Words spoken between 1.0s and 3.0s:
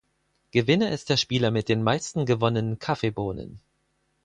der Spieler mit den meisten gewonnenen